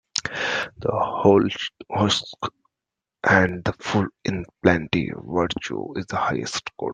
[0.79, 1.43] The hull
[1.91, 2.35] husk
[3.23, 6.89] and the full in plenty Virtue is the highest good